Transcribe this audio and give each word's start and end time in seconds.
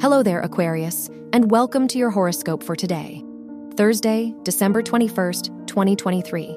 Hello 0.00 0.22
there, 0.22 0.38
Aquarius, 0.42 1.08
and 1.32 1.50
welcome 1.50 1.88
to 1.88 1.98
your 1.98 2.10
horoscope 2.10 2.62
for 2.62 2.76
today, 2.76 3.24
Thursday, 3.74 4.32
December 4.44 4.80
21st, 4.80 5.66
2023. 5.66 6.56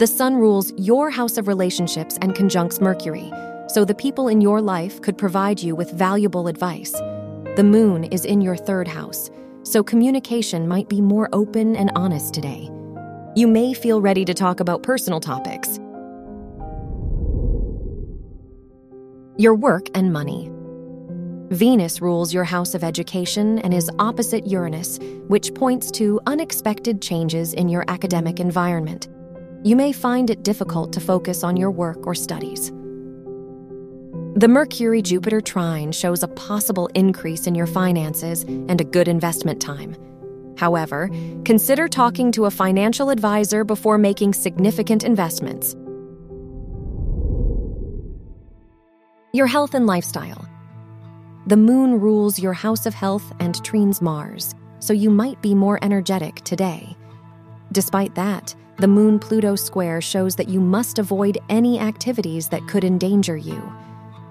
The 0.00 0.06
sun 0.08 0.34
rules 0.34 0.72
your 0.76 1.08
house 1.08 1.38
of 1.38 1.46
relationships 1.46 2.18
and 2.22 2.34
conjuncts 2.34 2.80
Mercury, 2.80 3.30
so 3.68 3.84
the 3.84 3.94
people 3.94 4.26
in 4.26 4.40
your 4.40 4.60
life 4.60 5.00
could 5.00 5.16
provide 5.16 5.62
you 5.62 5.76
with 5.76 5.92
valuable 5.92 6.48
advice. 6.48 6.90
The 7.54 7.62
moon 7.62 8.02
is 8.02 8.24
in 8.24 8.40
your 8.40 8.56
third 8.56 8.88
house, 8.88 9.30
so 9.62 9.84
communication 9.84 10.66
might 10.66 10.88
be 10.88 11.00
more 11.00 11.28
open 11.32 11.76
and 11.76 11.92
honest 11.94 12.34
today. 12.34 12.68
You 13.36 13.46
may 13.46 13.74
feel 13.74 14.00
ready 14.00 14.24
to 14.24 14.34
talk 14.34 14.58
about 14.58 14.82
personal 14.82 15.20
topics. 15.20 15.78
Your 19.38 19.54
work 19.54 19.86
and 19.94 20.12
money. 20.12 20.50
Venus 21.50 22.00
rules 22.00 22.34
your 22.34 22.42
house 22.42 22.74
of 22.74 22.82
education 22.82 23.60
and 23.60 23.72
is 23.72 23.88
opposite 24.00 24.48
Uranus, 24.48 24.98
which 25.28 25.54
points 25.54 25.92
to 25.92 26.20
unexpected 26.26 27.00
changes 27.00 27.52
in 27.52 27.68
your 27.68 27.84
academic 27.86 28.40
environment. 28.40 29.06
You 29.62 29.76
may 29.76 29.92
find 29.92 30.28
it 30.28 30.42
difficult 30.42 30.92
to 30.94 31.00
focus 31.00 31.44
on 31.44 31.56
your 31.56 31.70
work 31.70 32.04
or 32.04 32.16
studies. 32.16 32.72
The 34.34 34.48
Mercury 34.48 35.02
Jupiter 35.02 35.40
trine 35.40 35.92
shows 35.92 36.24
a 36.24 36.28
possible 36.28 36.88
increase 36.94 37.46
in 37.46 37.54
your 37.54 37.68
finances 37.68 38.42
and 38.42 38.80
a 38.80 38.84
good 38.84 39.06
investment 39.06 39.62
time. 39.62 39.96
However, 40.58 41.08
consider 41.44 41.86
talking 41.86 42.32
to 42.32 42.46
a 42.46 42.50
financial 42.50 43.08
advisor 43.08 43.62
before 43.62 43.98
making 43.98 44.34
significant 44.34 45.04
investments. 45.04 45.76
Your 49.32 49.46
health 49.46 49.74
and 49.74 49.86
lifestyle. 49.86 50.44
The 51.46 51.56
moon 51.56 52.00
rules 52.00 52.40
your 52.40 52.52
house 52.52 52.86
of 52.86 52.94
health 52.94 53.32
and 53.38 53.54
trines 53.56 54.02
Mars, 54.02 54.52
so 54.80 54.92
you 54.92 55.10
might 55.10 55.40
be 55.42 55.54
more 55.54 55.78
energetic 55.80 56.40
today. 56.40 56.96
Despite 57.70 58.16
that, 58.16 58.52
the 58.78 58.88
moon 58.88 59.20
Pluto 59.20 59.54
square 59.54 60.00
shows 60.00 60.34
that 60.34 60.48
you 60.48 60.60
must 60.60 60.98
avoid 60.98 61.38
any 61.48 61.78
activities 61.78 62.48
that 62.48 62.66
could 62.66 62.82
endanger 62.82 63.36
you. 63.36 63.62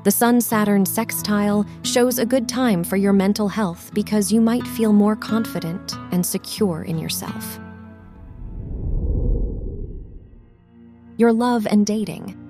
The 0.04 0.12
Sun 0.12 0.42
Saturn 0.42 0.86
sextile 0.86 1.66
shows 1.84 2.20
a 2.20 2.26
good 2.26 2.50
time 2.50 2.84
for 2.84 2.98
your 2.98 3.14
mental 3.14 3.48
health 3.48 3.92
because 3.94 4.30
you 4.30 4.42
might 4.42 4.68
feel 4.68 4.92
more 4.92 5.16
confident 5.16 5.96
and 6.12 6.26
secure 6.26 6.84
in 6.84 7.00
yourself. 7.00 7.60
Your 11.18 11.32
love 11.32 11.66
and 11.66 11.86
dating. 11.86 12.45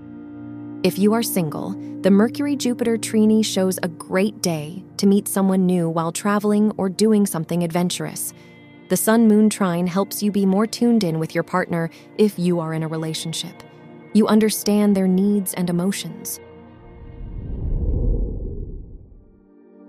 If 0.85 0.99
you 0.99 1.13
are 1.13 1.23
single, 1.23 1.71
the 2.01 2.11
Mercury 2.11 2.55
Jupiter 2.55 2.95
Trine 2.95 3.41
shows 3.41 3.79
a 3.81 3.87
great 3.87 4.43
day 4.43 4.83
to 4.97 5.07
meet 5.07 5.27
someone 5.27 5.65
new 5.65 5.89
while 5.89 6.11
traveling 6.11 6.71
or 6.77 6.89
doing 6.89 7.25
something 7.25 7.63
adventurous. 7.63 8.35
The 8.89 8.95
Sun 8.95 9.27
Moon 9.27 9.49
Trine 9.49 9.87
helps 9.87 10.21
you 10.21 10.31
be 10.31 10.45
more 10.45 10.67
tuned 10.67 11.03
in 11.03 11.17
with 11.17 11.33
your 11.33 11.43
partner 11.43 11.89
if 12.19 12.37
you 12.37 12.59
are 12.59 12.71
in 12.71 12.83
a 12.83 12.87
relationship. 12.87 13.63
You 14.13 14.27
understand 14.27 14.95
their 14.95 15.07
needs 15.07 15.55
and 15.55 15.71
emotions. 15.71 16.39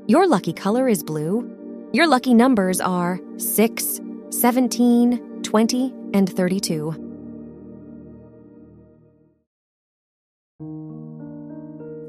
Your 0.06 0.27
lucky 0.27 0.55
color 0.55 0.89
is 0.89 1.02
blue. 1.02 1.89
Your 1.92 2.06
lucky 2.06 2.33
numbers 2.33 2.80
are 2.80 3.20
6, 3.36 4.00
17, 4.30 5.42
20, 5.42 5.94
and 6.14 6.34
32. 6.34 7.05